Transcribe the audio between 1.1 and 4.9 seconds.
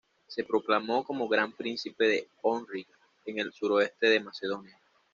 Gran Príncipe de Ohrid, en el suroeste de Macedonia.